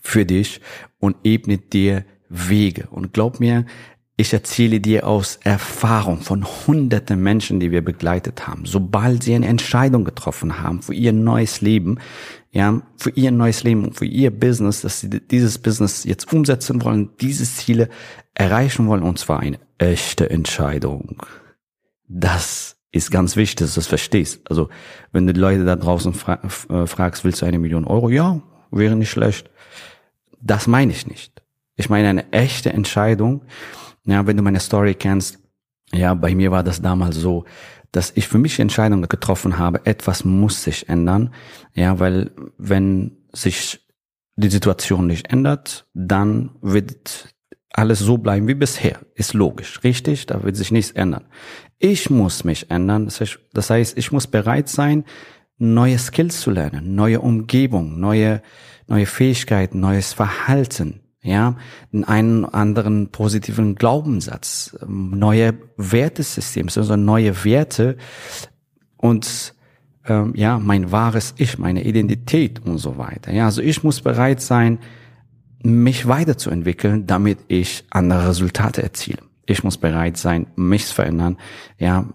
für 0.00 0.24
dich 0.24 0.60
und 0.98 1.16
ebnet 1.24 1.72
dir 1.72 2.04
Wege. 2.28 2.88
Und 2.90 3.12
glaub 3.12 3.40
mir, 3.40 3.64
ich 4.16 4.32
erzähle 4.32 4.80
dir 4.80 5.08
aus 5.08 5.40
Erfahrung 5.42 6.20
von 6.20 6.44
hunderten 6.44 7.20
Menschen, 7.20 7.58
die 7.58 7.72
wir 7.72 7.84
begleitet 7.84 8.46
haben. 8.46 8.64
Sobald 8.64 9.24
sie 9.24 9.34
eine 9.34 9.48
Entscheidung 9.48 10.04
getroffen 10.04 10.60
haben 10.60 10.82
für 10.82 10.94
ihr 10.94 11.12
neues 11.12 11.60
Leben, 11.60 11.98
ja, 12.52 12.82
für 12.96 13.10
ihr 13.10 13.32
neues 13.32 13.64
Leben 13.64 13.84
und 13.84 13.96
für 13.96 14.06
ihr 14.06 14.30
Business, 14.30 14.82
dass 14.82 15.00
sie 15.00 15.10
dieses 15.10 15.58
Business 15.58 16.04
jetzt 16.04 16.32
umsetzen 16.32 16.82
wollen, 16.84 17.10
diese 17.20 17.44
Ziele 17.44 17.88
erreichen 18.34 18.86
wollen, 18.86 19.02
und 19.02 19.18
zwar 19.18 19.40
eine 19.40 19.58
echte 19.78 20.30
Entscheidung. 20.30 21.20
Das 22.06 22.76
ist 22.94 23.10
ganz 23.10 23.36
wichtig, 23.36 23.56
dass 23.56 23.74
du 23.74 23.80
das 23.80 23.86
verstehst. 23.86 24.40
Also, 24.48 24.68
wenn 25.12 25.26
du 25.26 25.32
die 25.32 25.40
Leute 25.40 25.64
da 25.64 25.76
draußen 25.76 26.14
fra 26.14 26.40
äh, 26.68 26.86
fragst, 26.86 27.24
willst 27.24 27.42
du 27.42 27.46
eine 27.46 27.58
Million 27.58 27.84
Euro? 27.84 28.08
Ja, 28.08 28.40
wäre 28.70 28.96
nicht 28.96 29.10
schlecht. 29.10 29.50
Das 30.40 30.66
meine 30.66 30.92
ich 30.92 31.06
nicht. 31.06 31.42
Ich 31.76 31.90
meine 31.90 32.08
eine 32.08 32.32
echte 32.32 32.72
Entscheidung. 32.72 33.42
Ja, 34.04 34.26
wenn 34.26 34.36
du 34.36 34.42
meine 34.42 34.60
Story 34.60 34.94
kennst, 34.94 35.38
ja, 35.92 36.14
bei 36.14 36.34
mir 36.34 36.50
war 36.50 36.62
das 36.62 36.82
damals 36.82 37.16
so, 37.16 37.44
dass 37.90 38.12
ich 38.14 38.28
für 38.28 38.38
mich 38.38 38.56
die 38.56 38.62
Entscheidung 38.62 39.02
getroffen 39.02 39.58
habe, 39.58 39.86
etwas 39.86 40.24
muss 40.24 40.62
sich 40.62 40.88
ändern. 40.88 41.32
Ja, 41.74 41.98
weil 42.00 42.32
wenn 42.58 43.16
sich 43.32 43.80
die 44.36 44.50
Situation 44.50 45.06
nicht 45.06 45.30
ändert, 45.30 45.86
dann 45.94 46.50
wird 46.60 47.33
alles 47.76 47.98
so 47.98 48.18
bleiben 48.18 48.46
wie 48.46 48.54
bisher. 48.54 49.00
Ist 49.14 49.34
logisch, 49.34 49.82
richtig? 49.82 50.26
Da 50.26 50.42
wird 50.44 50.56
sich 50.56 50.70
nichts 50.70 50.92
ändern. 50.92 51.26
Ich 51.78 52.08
muss 52.08 52.44
mich 52.44 52.70
ändern. 52.70 53.10
Das 53.52 53.70
heißt, 53.70 53.98
ich 53.98 54.12
muss 54.12 54.28
bereit 54.28 54.68
sein, 54.68 55.04
neue 55.58 55.98
Skills 55.98 56.40
zu 56.40 56.50
lernen, 56.50 56.94
neue 56.94 57.20
Umgebung, 57.20 57.98
neue, 57.98 58.42
neue 58.86 59.06
Fähigkeiten, 59.06 59.80
neues 59.80 60.12
Verhalten, 60.12 61.00
ja, 61.22 61.56
einen 62.06 62.44
anderen 62.44 63.10
positiven 63.10 63.74
Glaubenssatz, 63.74 64.76
neue 64.86 65.54
Wertesysteme, 65.76 66.70
also 66.74 66.96
neue 66.96 67.44
Werte 67.44 67.96
und 68.96 69.54
ähm, 70.06 70.32
ja, 70.36 70.58
mein 70.58 70.92
wahres 70.92 71.34
Ich, 71.38 71.58
meine 71.58 71.84
Identität 71.84 72.60
und 72.64 72.78
so 72.78 72.98
weiter. 72.98 73.32
Ja, 73.32 73.46
also 73.46 73.62
ich 73.62 73.82
muss 73.82 74.00
bereit 74.00 74.40
sein, 74.40 74.78
mich 75.64 76.06
weiterzuentwickeln, 76.06 77.06
damit 77.06 77.38
ich 77.48 77.84
andere 77.90 78.28
Resultate 78.28 78.82
erziele. 78.82 79.18
Ich 79.46 79.64
muss 79.64 79.78
bereit 79.78 80.16
sein, 80.16 80.46
mich 80.56 80.86
zu 80.86 80.94
verändern, 80.94 81.38
ja, 81.78 82.06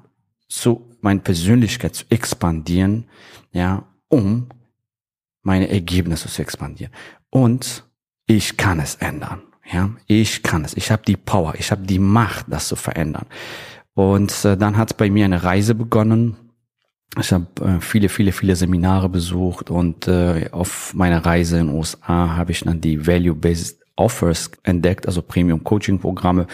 zu 0.48 0.90
meine 1.02 1.20
Persönlichkeit 1.20 1.96
zu 1.96 2.06
expandieren, 2.10 3.06
ja, 3.52 3.84
um 4.08 4.50
meine 5.42 5.70
Ergebnisse 5.70 6.28
zu 6.28 6.42
expandieren. 6.42 6.94
Und 7.30 7.86
ich 8.26 8.58
kann 8.58 8.80
es 8.80 8.96
ändern. 8.96 9.42
Ja, 9.72 9.92
ich 10.08 10.42
kann 10.42 10.66
es. 10.66 10.76
Ich 10.76 10.92
habe 10.92 11.04
die 11.06 11.18
Power, 11.18 11.54
ich 11.58 11.72
habe 11.72 11.84
die 11.84 12.00
Macht, 12.00 12.46
das 12.50 12.68
zu 12.68 12.76
verändern. 12.76 13.28
Und 13.94 14.46
äh, 14.46 14.58
dann 14.58 14.78
hat 14.78 14.98
bei 14.98 15.10
mir 15.10 15.26
eine 15.26 15.44
Reise 15.44 15.76
begonnen. 15.76 16.38
Ich 17.18 17.34
habe 17.34 17.48
äh, 17.62 17.82
viele, 17.82 18.10
viele, 18.10 18.32
viele 18.32 18.56
Seminare 18.56 19.10
besucht 19.10 19.70
und 19.72 20.08
äh, 20.08 20.50
auf 20.52 20.94
meiner 20.94 21.26
Reise 21.26 21.60
in 21.60 21.68
den 21.68 21.76
USA 21.76 22.36
habe 22.36 22.52
ich 22.52 22.62
dann 22.62 22.82
die 22.82 23.08
Value-Based 23.08 23.80
Offers 23.96 24.52
entdeckt, 24.64 25.08
also 25.08 25.22
Premium 25.22 25.64
Coaching 25.64 26.00
Programme. 26.00 26.48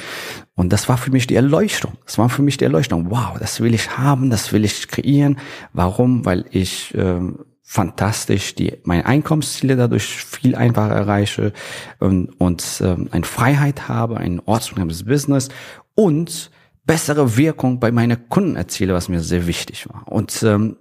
Und 0.56 0.74
das 0.74 0.90
war 0.90 0.98
für 0.98 1.12
mich 1.12 1.28
die 1.28 1.36
Erleuchtung. 1.36 1.94
Das 2.04 2.18
war 2.18 2.28
für 2.28 2.42
mich 2.42 2.58
die 2.58 2.64
Erleuchtung. 2.64 3.12
Wow, 3.12 3.38
das 3.40 3.62
will 3.62 3.76
ich 3.76 3.98
haben, 3.98 4.32
das 4.32 4.52
will 4.52 4.66
ich 4.66 4.88
kreieren. 4.88 5.38
Warum? 5.72 6.26
Weil 6.26 6.46
ich 6.50 6.96
äh, 6.96 7.20
fantastisch 7.62 8.56
die 8.56 8.74
meine 8.84 9.06
Einkommensziele 9.06 9.76
dadurch 9.76 10.06
viel 10.06 10.56
einfacher 10.56 10.96
erreiche 10.96 11.54
und, 12.00 12.30
und 12.40 12.82
äh, 12.82 12.96
eine 13.12 13.26
Freiheit 13.26 13.88
habe, 13.88 14.18
ein 14.18 14.40
ortsbundenes 14.40 15.06
Business 15.06 15.50
und 15.94 16.50
bessere 16.86 17.38
Wirkung 17.38 17.80
bei 17.80 17.92
meinen 17.92 18.30
Kunden 18.30 18.56
erziele, 18.56 18.94
was 18.94 19.10
mir 19.10 19.22
sehr 19.22 19.48
wichtig 19.48 19.88
war. 19.90 20.08
Und 20.08 20.44
ähm, 20.44 20.78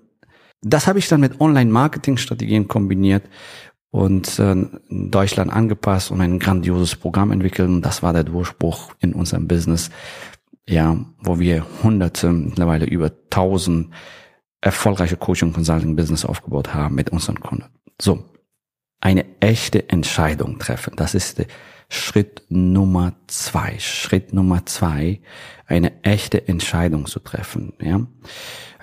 das 0.63 0.87
habe 0.87 0.99
ich 0.99 1.09
dann 1.09 1.21
mit 1.21 1.41
Online-Marketing-Strategien 1.41 2.69
kombiniert 2.69 3.25
und 3.91 4.39
äh, 4.39 4.53
in 4.53 5.11
Deutschland 5.11 5.53
angepasst 5.53 6.11
und 6.11 6.21
ein 6.21 6.39
grandioses 6.39 6.97
Programm 6.97 7.31
entwickelt. 7.31 7.69
Und 7.69 7.83
das 7.83 8.03
war 8.03 8.13
der 8.13 8.25
Durchbruch 8.25 8.93
in 8.99 9.13
unserem 9.13 9.47
Business, 9.47 9.91
ja, 10.69 10.97
wo 11.19 11.39
wir 11.39 11.67
hunderte, 11.83 12.33
mittlerweile 12.33 12.87
über 12.87 13.13
tausend 13.31 13.93
erfolgreiche 14.61 15.17
Coaching 15.17 15.53
Consulting 15.53 15.95
Business 15.95 16.25
aufgebaut 16.25 16.73
haben 16.73 16.95
mit 16.95 17.11
unseren 17.11 17.39
Kunden. 17.41 17.67
So. 18.01 18.25
Eine 19.01 19.27
echte 19.41 19.91
Entscheidung 19.91 20.59
treffen. 20.59 20.95
Das 20.97 21.15
ist 21.15 21.45
Schritt 21.89 22.43
Nummer 22.49 23.15
zwei. 23.27 23.79
Schritt 23.79 24.33
Nummer 24.33 24.67
zwei, 24.67 25.21
eine 25.67 26.03
echte 26.03 26.49
Entscheidung 26.49 27.07
zu 27.07 27.21
treffen, 27.21 27.73
ja 27.81 28.01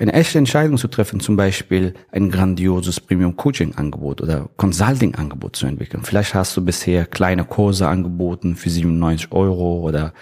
eine 0.02 0.14
echte 0.14 0.40
Entscheidung 0.40 0.78
zu 0.80 0.88
treffen, 0.88 1.20
zum 1.20 1.36
Beispiel 1.36 1.94
ein 2.12 2.32
grandioses 2.32 3.00
Premium 3.00 3.36
Coaching 3.36 3.76
Angebot 3.76 4.20
oder 4.20 4.50
Consulting 4.58 5.14
Angebot 5.14 5.56
zu 5.56 5.68
entwickeln. 5.68 6.02
Vielleicht 6.04 6.34
hast 6.34 6.58
du 6.58 6.66
bisher 6.66 7.06
kleine 7.06 7.46
Kurse 7.46 7.88
angeboten 7.88 8.56
für 8.56 8.72
97 8.72 9.32
Euro 9.32 9.82
oder 9.82 10.14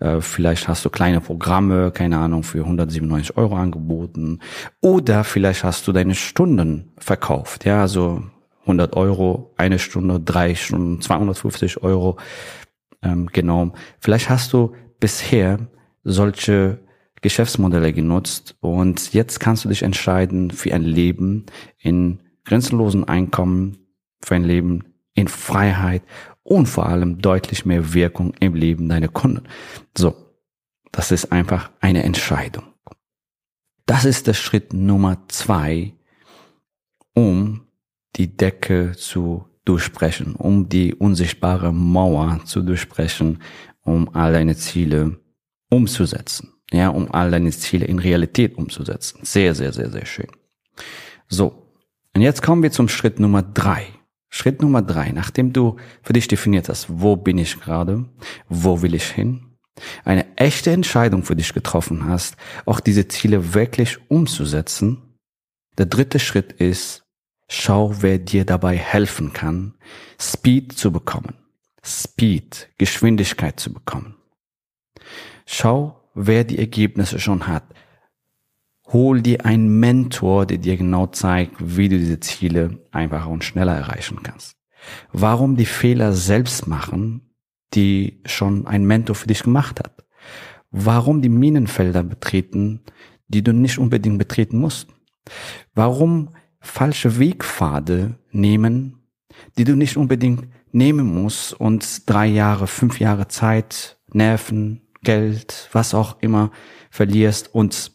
äh, 0.00 0.22
vielleicht 0.22 0.66
hast 0.66 0.82
du 0.86 0.88
kleine 0.88 1.20
Programme, 1.20 1.90
keine 1.90 2.16
Ahnung, 2.16 2.42
für 2.42 2.60
197 2.60 3.36
Euro 3.36 3.56
angeboten 3.56 4.38
oder 4.80 5.24
vielleicht 5.24 5.62
hast 5.62 5.86
du 5.86 5.92
deine 5.92 6.14
Stunden 6.14 6.92
verkauft, 6.96 7.66
ja, 7.66 7.82
also 7.82 8.22
100 8.68 8.96
Euro, 8.96 9.54
eine 9.56 9.78
Stunde, 9.78 10.20
drei 10.20 10.54
Stunden, 10.54 11.00
250 11.00 11.82
Euro 11.82 12.18
ähm, 13.02 13.26
genommen. 13.26 13.72
Vielleicht 13.98 14.28
hast 14.28 14.52
du 14.52 14.74
bisher 15.00 15.58
solche 16.04 16.78
Geschäftsmodelle 17.22 17.92
genutzt 17.92 18.56
und 18.60 19.12
jetzt 19.14 19.40
kannst 19.40 19.64
du 19.64 19.68
dich 19.70 19.82
entscheiden 19.82 20.50
für 20.50 20.72
ein 20.72 20.82
Leben 20.82 21.46
in 21.78 22.20
grenzenlosen 22.44 23.04
Einkommen, 23.08 23.78
für 24.22 24.34
ein 24.36 24.44
Leben 24.44 24.84
in 25.14 25.28
Freiheit 25.28 26.02
und 26.42 26.66
vor 26.66 26.86
allem 26.86 27.20
deutlich 27.20 27.64
mehr 27.64 27.92
Wirkung 27.94 28.34
im 28.38 28.54
Leben 28.54 28.88
deiner 28.88 29.08
Kunden. 29.08 29.48
So, 29.96 30.14
das 30.92 31.10
ist 31.10 31.32
einfach 31.32 31.70
eine 31.80 32.04
Entscheidung. 32.04 32.64
Das 33.86 34.04
ist 34.04 34.26
der 34.26 34.34
Schritt 34.34 34.72
Nummer 34.72 35.24
zwei, 35.28 35.94
um 37.14 37.67
die 38.18 38.36
Decke 38.36 38.92
zu 38.96 39.46
durchbrechen, 39.64 40.34
um 40.34 40.68
die 40.68 40.94
unsichtbare 40.94 41.72
Mauer 41.72 42.40
zu 42.44 42.62
durchbrechen, 42.62 43.42
um 43.82 44.14
all 44.14 44.32
deine 44.32 44.56
Ziele 44.56 45.20
umzusetzen 45.70 46.52
ja, 46.72 46.88
um 46.88 47.10
all 47.12 47.30
deine 47.30 47.50
Ziele 47.50 47.86
in 47.86 47.98
Realität 47.98 48.56
umzusetzen. 48.56 49.20
Sehr, 49.22 49.54
sehr, 49.54 49.72
sehr, 49.72 49.90
sehr 49.90 50.06
schön. 50.06 50.28
So. 51.28 51.64
Und 52.14 52.22
jetzt 52.22 52.42
kommen 52.42 52.62
wir 52.62 52.72
zum 52.72 52.88
Schritt 52.88 53.20
Nummer 53.20 53.42
drei. 53.42 53.86
Schritt 54.28 54.60
Nummer 54.60 54.82
drei, 54.82 55.10
nachdem 55.12 55.52
du 55.52 55.76
für 56.02 56.12
dich 56.12 56.28
definiert 56.28 56.68
hast, 56.68 56.86
wo 56.88 57.16
bin 57.16 57.38
ich 57.38 57.58
gerade, 57.60 58.04
wo 58.48 58.82
will 58.82 58.94
ich 58.94 59.06
hin, 59.06 59.56
eine 60.04 60.36
echte 60.36 60.70
Entscheidung 60.70 61.22
für 61.22 61.36
dich 61.36 61.54
getroffen 61.54 62.04
hast, 62.06 62.36
auch 62.66 62.80
diese 62.80 63.08
Ziele 63.08 63.54
wirklich 63.54 63.98
umzusetzen. 64.10 64.98
Der 65.78 65.86
dritte 65.86 66.18
Schritt 66.18 66.52
ist, 66.52 67.04
schau, 67.48 68.02
wer 68.02 68.18
dir 68.18 68.44
dabei 68.44 68.76
helfen 68.76 69.32
kann, 69.32 69.74
Speed 70.20 70.72
zu 70.72 70.92
bekommen. 70.92 71.34
Speed, 71.82 72.68
Geschwindigkeit 72.78 73.58
zu 73.58 73.72
bekommen. 73.72 74.14
Schau, 75.46 76.00
wer 76.14 76.44
die 76.44 76.58
Ergebnisse 76.58 77.18
schon 77.18 77.46
hat. 77.46 77.64
Hol 78.88 79.22
dir 79.22 79.44
einen 79.44 79.80
Mentor, 79.80 80.46
der 80.46 80.58
dir 80.58 80.76
genau 80.76 81.06
zeigt, 81.06 81.56
wie 81.58 81.88
du 81.88 81.98
diese 81.98 82.20
Ziele 82.20 82.86
einfacher 82.90 83.28
und 83.28 83.44
schneller 83.44 83.74
erreichen 83.74 84.22
kannst. 84.22 84.56
Warum 85.12 85.56
die 85.56 85.66
Fehler 85.66 86.12
selbst 86.12 86.66
machen, 86.66 87.34
die 87.74 88.22
schon 88.24 88.66
ein 88.66 88.84
Mentor 88.84 89.14
für 89.14 89.26
dich 89.26 89.42
gemacht 89.42 89.80
hat? 89.80 90.04
Warum 90.70 91.22
die 91.22 91.28
Minenfelder 91.28 92.02
betreten, 92.02 92.80
die 93.28 93.42
du 93.42 93.52
nicht 93.52 93.78
unbedingt 93.78 94.18
betreten 94.18 94.58
musst? 94.58 94.88
Warum 95.74 96.34
falsche 96.60 97.18
Wegpfade 97.18 98.18
nehmen, 98.30 98.98
die 99.56 99.64
du 99.64 99.76
nicht 99.76 99.96
unbedingt 99.96 100.48
nehmen 100.72 101.22
musst 101.22 101.54
und 101.54 102.08
drei 102.08 102.26
Jahre, 102.26 102.66
fünf 102.66 103.00
Jahre 103.00 103.28
Zeit, 103.28 103.98
Nerven, 104.12 104.82
Geld, 105.02 105.68
was 105.72 105.94
auch 105.94 106.20
immer 106.20 106.50
verlierst 106.90 107.54
und 107.54 107.92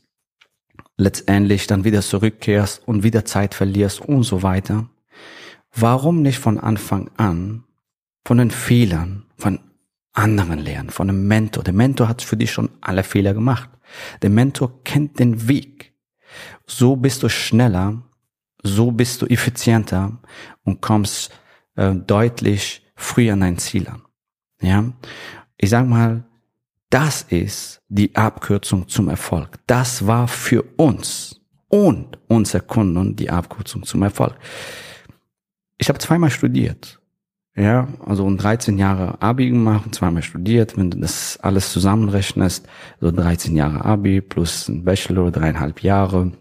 letztendlich 0.98 1.67
dann 1.67 1.84
wieder 1.84 2.01
zurückkehrst 2.01 2.88
und 2.88 3.03
wieder 3.03 3.25
Zeit 3.25 3.53
verlierst 3.53 4.01
und 4.01 4.24
so 4.24 4.43
weiter. 4.43 4.89
Warum 5.75 6.22
nicht 6.22 6.39
von 6.39 6.60
Anfang 6.60 7.10
an 7.17 7.63
von 8.25 8.38
den 8.38 8.51
Fehlern 8.51 9.25
von 9.38 9.60
anderen 10.13 10.60
lernen, 10.60 10.91
von 10.91 11.10
einem 11.10 11.27
Mentor? 11.27 11.63
Der 11.63 11.74
Mentor 11.74 12.08
hat 12.08 12.22
für 12.22 12.38
dich 12.38 12.51
schon 12.51 12.70
alle 12.79 13.03
Fehler 13.03 13.34
gemacht. 13.34 13.70
Der 14.22 14.29
Mentor 14.29 14.84
kennt 14.84 15.20
den 15.20 15.48
Weg. 15.48 15.93
So 16.67 16.96
bist 16.96 17.24
du 17.24 17.29
schneller, 17.29 18.03
so 18.63 18.91
bist 18.91 19.22
du 19.22 19.25
effizienter 19.27 20.17
und 20.63 20.82
kommst 20.82 21.32
äh, 21.75 21.93
deutlich 21.93 22.82
früher 22.96 23.34
an 23.34 23.41
dein 23.41 23.58
Ziel 23.58 23.88
an. 23.88 24.01
Ja, 24.62 24.86
ich 25.58 25.70
sag 25.70 25.88
mal, 25.88 26.24
das 26.89 27.24
ist 27.24 27.82
die 27.89 28.15
Abkürzung 28.15 28.88
zum 28.88 29.10
Erfolg. 29.10 29.60
Das 29.67 30.08
war 30.08 30.27
für 30.27 30.63
uns 30.77 31.41
und 31.67 32.20
unser 32.27 32.62
Kunden 32.62 33.15
die 33.15 33.29
Abkürzung 33.29 33.84
zum 33.84 34.03
Erfolg. 34.03 34.36
Ich 35.77 35.89
habe 35.89 36.00
zweimal 36.00 36.29
studiert. 36.29 37.00
Ja, 37.55 37.88
also 38.05 38.34
13 38.36 38.79
Jahre 38.79 39.22
Abi 39.22 39.50
gemacht, 39.50 39.93
zweimal 39.93 40.24
studiert. 40.24 40.75
Wenn 40.75 40.89
du 40.89 41.00
das 41.00 41.38
alles 41.41 41.72
zusammenrechnest, 41.72 42.67
so 43.00 43.12
13 43.12 43.55
Jahre 43.55 43.86
Abi 43.86 44.22
plus 44.22 44.70
ein 44.70 44.84
Bachelor, 44.84 45.29
dreieinhalb 45.29 45.82
Jahre, 45.82 46.32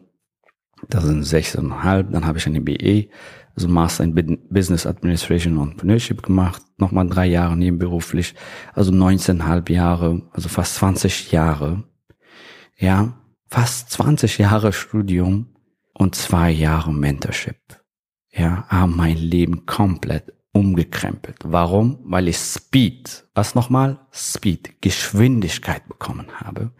das 0.89 1.05
sind 1.05 1.23
sechseinhalb, 1.25 2.11
dann 2.13 2.27
habe 2.27 2.39
ich 2.39 2.47
eine 2.47 2.61
BE 2.61 3.09
also 3.55 3.69
Master 3.69 4.05
in 4.05 4.15
Business 4.49 4.87
Administration 4.87 5.59
und 5.59 5.73
Entrepreneurship 5.73 6.23
gemacht, 6.23 6.63
nochmal 6.79 7.09
drei 7.09 7.27
Jahre 7.27 7.57
nebenberuflich, 7.57 8.35
also 8.75 8.93
19,5 8.93 9.73
Jahre, 9.73 10.23
also 10.33 10.49
fast 10.49 10.77
20 10.77 11.33
Jahre. 11.33 11.85
Ja, 12.79 13.15
fast 13.49 13.91
20 13.91 14.39
Jahre 14.39 14.73
Studium 14.73 15.55
und 15.93 16.15
zwei 16.15 16.51
Jahre 16.51 16.93
Mentorship. 16.93 17.57
Ja, 18.31 18.67
haben 18.69 18.97
mein 18.97 19.19
Leben 19.19 19.67
komplett 19.67 20.33
umgekrempelt. 20.53 21.39
Warum? 21.45 21.99
Weil 22.05 22.29
ich 22.29 22.37
Speed, 22.37 23.25
was 23.35 23.55
nochmal? 23.55 23.99
Speed, 24.13 24.83
Geschwindigkeit 24.83 25.89
bekommen 25.89 26.27
habe. 26.41 26.73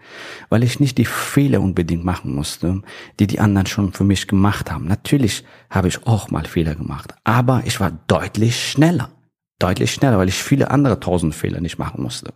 Weil 0.51 0.63
ich 0.63 0.79
nicht 0.79 0.99
die 0.99 1.07
Fehler 1.07 1.63
unbedingt 1.63 2.05
machen 2.05 2.35
musste, 2.35 2.83
die 3.19 3.27
die 3.27 3.41
anderen 3.41 3.67
schon 3.67 3.93
für 3.93 4.05
mich 4.05 4.29
gemacht 4.29 4.71
haben. 4.71 4.87
Natürlich 4.87 5.45
habe 5.71 5.89
ich 5.89 6.07
auch 6.07 6.31
mal 6.31 6.45
Fehler 6.45 6.75
gemacht, 6.75 7.15
aber 7.25 7.63
ich 7.65 7.81
war 7.81 7.91
deutlich 8.07 8.71
schneller. 8.71 9.11
Deutlich 9.59 9.93
schneller, 9.93 10.19
weil 10.19 10.29
ich 10.29 10.43
viele 10.43 10.71
andere 10.71 11.01
tausend 11.01 11.35
Fehler 11.35 11.61
nicht 11.61 11.79
machen 11.79 12.03
musste. 12.03 12.35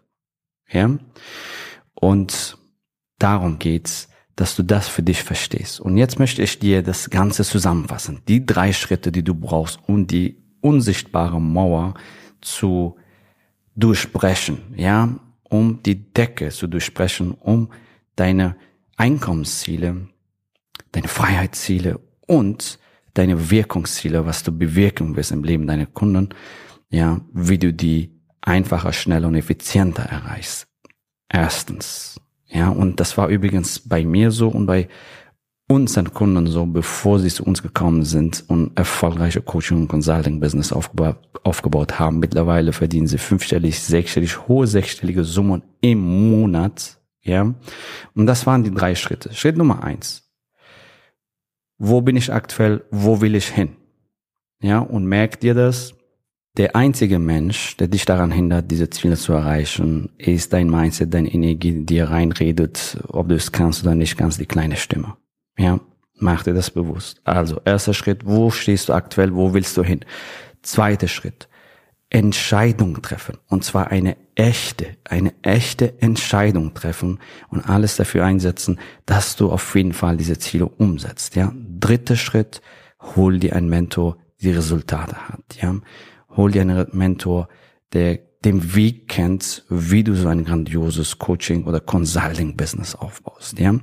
Ja? 0.71 0.97
Und 1.95 2.57
darum 3.19 3.59
geht's, 3.59 4.09
dass 4.37 4.55
du 4.55 4.63
das 4.63 4.89
für 4.89 5.03
dich 5.03 5.23
verstehst. 5.23 5.81
Und 5.81 5.97
jetzt 5.97 6.19
möchte 6.19 6.43
ich 6.43 6.59
dir 6.59 6.83
das 6.83 7.11
Ganze 7.11 7.43
zusammenfassen. 7.43 8.23
Die 8.29 8.45
drei 8.45 8.73
Schritte, 8.73 9.11
die 9.11 9.25
du 9.25 9.35
brauchst, 9.35 9.81
um 9.87 10.07
die 10.07 10.46
unsichtbare 10.67 11.41
Mauer 11.41 11.95
zu 12.41 12.97
durchbrechen, 13.77 14.59
ja, 14.75 15.21
um 15.45 15.81
die 15.85 16.13
Decke 16.13 16.49
zu 16.49 16.67
durchbrechen, 16.67 17.33
um 17.33 17.69
deine 18.17 18.57
Einkommensziele, 18.97 20.09
deine 20.91 21.09
Freiheitsziele 21.09 22.01
und 22.27 22.81
deine 23.15 23.51
Wirkungsziele, 23.51 24.27
was 24.27 24.43
du 24.43 24.51
bewirken 24.51 25.15
willst 25.15 25.31
im 25.31 25.45
Leben 25.45 25.69
deiner 25.69 25.87
Kunden, 25.87 26.31
ja, 26.91 27.21
wie 27.33 27.59
du 27.59 27.73
die 27.73 28.11
einfacher, 28.41 28.93
schneller 28.93 29.29
und 29.29 29.37
effizienter 29.37 30.03
erreichst. 30.03 30.67
Erstens. 31.29 32.21
Ja, 32.49 32.71
und 32.71 32.99
das 32.99 33.17
war 33.17 33.29
übrigens 33.29 33.81
bei 33.81 34.05
mir 34.05 34.31
so 34.33 34.49
und 34.49 34.67
bei 34.67 34.89
unseren 35.69 36.15
Kunden 36.15 36.47
so, 36.47 36.65
bevor 36.65 37.19
sie 37.19 37.29
zu 37.29 37.45
uns 37.45 37.63
gekommen 37.63 38.05
sind 38.05 38.45
und 38.49 38.77
erfolgreiche 38.77 39.41
Coaching 39.41 39.79
und 39.83 39.89
Consulting 39.89 40.39
Business 40.39 40.73
aufgebaut, 40.73 41.19
aufgebaut 41.43 41.99
haben. 41.99 42.21
Mittlerweile 42.21 42.73
verdienen 42.73 43.09
sie 43.09 43.19
fünfstellig, 43.19 43.81
sechsstellig, 43.81 44.47
hohe 44.47 44.67
sechsstellige 44.67 45.25
Summen 45.25 45.63
im 45.81 45.99
Monat. 46.31 46.99
Ja. 47.23 47.55
Und 48.15 48.27
das 48.27 48.47
waren 48.47 48.63
die 48.63 48.73
drei 48.73 48.95
Schritte. 48.95 49.35
Schritt 49.35 49.57
Nummer 49.57 49.83
eins. 49.83 50.23
Wo 51.79 52.01
bin 52.01 52.17
ich 52.17 52.33
aktuell? 52.33 52.85
Wo 52.91 53.21
will 53.21 53.35
ich 53.35 53.49
hin? 53.49 53.71
Ja. 54.61 54.79
Und 54.79 55.07
merkt 55.07 55.43
ihr 55.43 55.55
das? 55.55 55.95
Der 56.57 56.75
einzige 56.75 57.19
Mensch, 57.19 57.77
der 57.77 57.89
dich 57.89 58.07
daran 58.07 58.31
hindert, 58.31 58.71
diese 58.71 58.89
Ziele 58.89 59.17
zu 59.17 59.35
erreichen, 59.35 60.11
ist 60.17 60.55
dein 60.55 60.71
Mindset, 60.71 61.13
deine 61.13 61.31
Energie, 61.35 61.73
die 61.73 61.85
dir 61.85 62.09
reinredet, 62.09 62.99
ob 63.09 63.29
du 63.29 63.35
es 63.35 63.53
kannst 63.53 63.83
oder 63.83 63.95
nicht, 63.95 64.17
ganz 64.17 64.39
die 64.39 64.47
kleine 64.47 64.77
Stimme. 64.77 65.17
Ja, 65.59 65.81
mach 66.19 66.43
dir 66.43 66.55
das 66.55 66.71
bewusst. 66.71 67.21
Also, 67.25 67.61
erster 67.65 67.95
Schritt, 67.95 68.27
wo 68.27 68.51
stehst 68.51 68.89
du 68.89 68.93
aktuell, 68.93 69.35
wo 69.35 69.55
willst 69.55 69.77
du 69.77 69.83
hin? 69.83 70.01
Zweiter 70.63 71.09
Schritt, 71.09 71.49
Entscheidung 72.11 73.03
treffen. 73.03 73.39
Und 73.49 73.65
zwar 73.65 73.89
eine 73.91 74.17
echte, 74.35 74.97
eine 75.05 75.35
echte 75.43 76.01
Entscheidung 76.01 76.75
treffen 76.75 77.19
und 77.49 77.69
alles 77.69 77.97
dafür 77.97 78.25
einsetzen, 78.25 78.79
dass 79.07 79.37
du 79.37 79.51
auf 79.51 79.75
jeden 79.75 79.93
Fall 79.93 80.17
diese 80.17 80.39
Ziele 80.39 80.67
umsetzt. 80.67 81.35
Ja. 81.37 81.53
Dritter 81.55 82.17
Schritt, 82.17 82.61
hol 83.01 83.39
dir 83.39 83.57
einen 83.57 83.69
Mentor, 83.69 84.19
die 84.41 84.51
Resultate 84.51 85.29
hat. 85.29 85.57
Ja. 85.61 85.75
Hol 86.37 86.53
dir 86.53 86.63
einen 86.63 86.87
Mentor, 86.93 87.49
der 87.93 88.19
den 88.45 88.75
Weg 88.77 89.09
kennt, 89.09 89.65
wie 89.69 90.05
du 90.05 90.15
so 90.15 90.29
ein 90.29 90.45
grandioses 90.45 91.19
Coaching 91.19 91.65
oder 91.65 91.81
Consulting 91.81 92.57
Business 92.57 92.95
aufbaust. 92.95 93.59
Ja. 93.59 93.75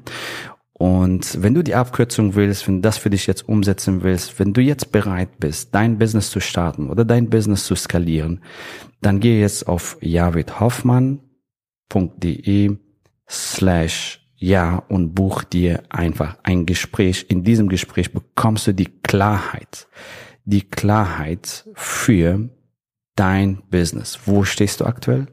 Und 0.84 1.42
wenn 1.42 1.54
du 1.54 1.64
die 1.64 1.76
Abkürzung 1.76 2.36
willst, 2.36 2.68
wenn 2.68 2.76
du 2.76 2.82
das 2.82 2.98
für 2.98 3.10
dich 3.10 3.26
jetzt 3.26 3.48
umsetzen 3.48 4.04
willst, 4.04 4.38
wenn 4.38 4.52
du 4.52 4.60
jetzt 4.60 4.92
bereit 4.92 5.40
bist, 5.40 5.74
dein 5.74 5.98
Business 5.98 6.30
zu 6.30 6.42
starten 6.42 6.90
oder 6.90 7.06
dein 7.06 7.30
Business 7.30 7.64
zu 7.64 7.74
skalieren, 7.74 8.42
dann 9.00 9.22
geh 9.22 9.40
jetzt 9.40 9.66
auf 9.66 9.96
javidhoffmann.de 10.02 12.76
slash 13.30 14.28
ja 14.36 14.84
und 14.90 15.16
buch 15.16 15.46
dir 15.46 15.84
einfach 15.88 16.38
ein 16.44 16.66
Gespräch. 16.66 17.28
In 17.30 17.46
diesem 17.46 17.70
Gespräch 17.70 18.12
bekommst 18.12 18.68
du 18.68 18.74
die 18.74 18.90
Klarheit, 19.04 19.88
die 20.44 20.64
Klarheit 20.64 21.66
für 21.76 22.50
dein 23.16 23.64
Business. 23.72 24.20
Wo 24.26 24.44
stehst 24.44 24.82
du 24.82 24.86
aktuell? 24.86 25.28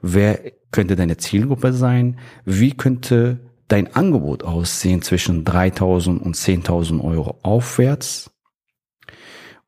Wer 0.00 0.52
könnte 0.70 0.94
deine 0.94 1.16
Zielgruppe 1.16 1.72
sein? 1.72 2.20
Wie 2.44 2.70
könnte 2.70 3.40
dein 3.72 3.94
Angebot 3.94 4.42
aussehen 4.42 5.00
zwischen 5.00 5.44
3.000 5.44 6.18
und 6.18 6.36
10.000 6.36 7.02
Euro 7.02 7.38
aufwärts? 7.42 8.30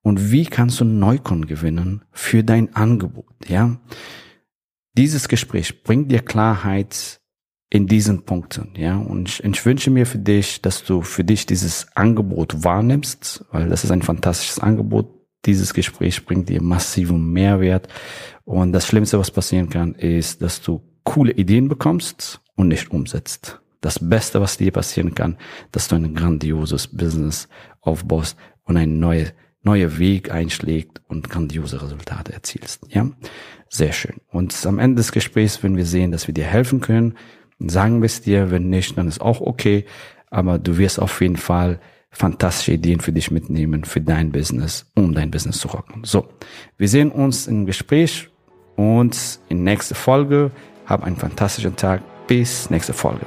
Und 0.03 0.31
wie 0.31 0.45
kannst 0.45 0.81
du 0.81 0.85
Neukunden 0.85 1.47
gewinnen 1.47 2.05
für 2.13 2.45
dein 2.45 2.77
Angebot? 2.77 3.33
Ja, 3.49 3.79
dieses 4.93 5.29
Gespräch 5.29 5.83
bringt 5.83 6.13
dir 6.13 6.21
Klarheit 6.21 7.21
in 7.71 7.87
diesen 7.87 8.25
Punkten. 8.25 8.75
Ja, 8.77 8.97
und 8.99 9.31
ich, 9.31 9.43
ich 9.43 9.65
wünsche 9.65 9.91
mir 9.91 10.05
für 10.05 10.19
dich, 10.19 10.61
dass 10.61 10.85
du 10.85 11.01
für 11.01 11.25
dich 11.25 11.47
dieses 11.47 11.89
Angebot 11.97 12.63
wahrnimmst, 12.63 13.47
weil 13.51 13.71
das 13.71 13.85
ist 13.85 13.91
ein 13.91 14.03
fantastisches 14.03 14.59
Angebot. 14.59 15.09
Dieses 15.47 15.73
Gespräch 15.73 16.25
bringt 16.27 16.51
dir 16.51 16.63
massiven 16.63 17.33
Mehrwert. 17.33 17.89
Und 18.45 18.73
das 18.73 18.87
Schlimmste, 18.87 19.19
was 19.19 19.31
passieren 19.31 19.71
kann, 19.71 19.95
ist, 19.95 20.43
dass 20.43 20.61
du 20.61 20.83
coole 21.05 21.33
Ideen 21.33 21.69
bekommst 21.69 22.41
und 22.55 22.69
nicht 22.69 22.91
umsetzt 22.91 23.61
das 23.85 23.99
Beste, 23.99 24.41
was 24.41 24.57
dir 24.57 24.73
passieren 24.73 25.15
kann, 25.15 25.37
dass 25.73 25.89
du 25.89 25.97
ein 25.97 26.15
grandioses 26.15 26.87
Business 26.89 27.49
aufbaust 27.81 28.37
und 28.65 28.77
ein 28.77 28.99
neuer 28.99 29.27
neue 29.65 29.99
Weg 29.99 30.31
einschlägt 30.31 31.01
und 31.09 31.31
grandiose 31.31 31.81
Resultate 31.81 32.33
erzielst. 32.33 32.83
Ja, 32.91 33.11
sehr 33.69 33.93
schön. 33.93 34.17
Und 34.31 34.55
am 34.67 34.79
Ende 34.79 34.97
des 34.97 35.11
Gesprächs, 35.11 35.63
wenn 35.63 35.77
wir 35.77 35.87
sehen, 35.87 36.13
dass 36.13 36.27
wir 36.27 36.35
dir 36.35 36.45
helfen 36.45 36.81
können, 36.81 37.15
sagen 37.59 38.01
wir 38.01 38.07
es 38.07 38.21
dir. 38.21 38.51
Wenn 38.51 38.69
nicht, 38.69 38.97
dann 38.99 39.09
ist 39.09 39.21
auch 39.21 39.41
okay. 39.41 39.87
Aber 40.31 40.59
du 40.59 40.77
wirst 40.77 41.01
auf 41.01 41.21
jeden 41.21 41.37
Fall 41.37 41.81
fantastische 42.11 42.73
Ideen 42.73 43.01
für 43.01 43.13
dich 43.13 43.31
mitnehmen, 43.31 43.85
für 43.85 44.01
dein 44.01 44.31
Business, 44.31 44.91
um 44.95 45.15
dein 45.15 45.31
Business 45.31 45.59
zu 45.59 45.69
rocken. 45.69 46.05
So, 46.05 46.29
wir 46.77 46.89
sehen 46.89 47.11
uns 47.11 47.47
im 47.47 47.67
Gespräch 47.67 48.29
und 48.77 49.41
in 49.49 49.65
nächster 49.65 49.95
Folge. 49.95 50.51
Hab 50.87 51.03
einen 51.03 51.17
fantastischen 51.17 51.75
Tag. 51.75 52.03
Bis 52.27 52.71
nächste 52.71 52.93
Folge. 52.93 53.27